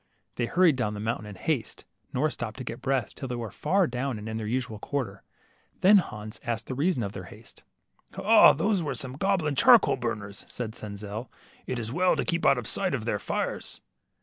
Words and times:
''They 0.37 0.47
hurried 0.47 0.77
down 0.77 0.95
the 0.95 0.99
mountain 0.99 1.27
in 1.27 1.35
haste, 1.35 1.85
nor 2.11 2.31
stopped 2.31 2.57
to 2.57 2.63
get 2.63 2.81
breath, 2.81 3.13
till 3.13 3.27
they 3.27 3.35
were 3.35 3.51
far 3.51 3.85
down 3.85 4.17
and 4.17 4.27
in 4.27 4.37
their 4.37 4.47
usual 4.47 4.79
quarter; 4.79 5.21
then 5.81 5.99
Hans 5.99 6.39
asked 6.43 6.65
the 6.65 6.73
reason 6.73 7.03
of 7.03 7.11
their 7.11 7.25
haste. 7.25 7.61
Ah, 8.17 8.51
those 8.53 8.81
were 8.81 8.95
the 8.95 9.15
goblin 9.19 9.53
charcoal 9.53 9.97
burners," 9.97 10.43
said 10.47 10.73
Senzel. 10.73 11.29
It 11.67 11.77
is 11.77 11.91
well 11.93 12.15
to 12.15 12.25
keep 12.25 12.47
out 12.47 12.57
of 12.57 12.65
sight 12.65 12.95
of 12.95 13.05
their 13.05 13.19
fires." 13.19 13.79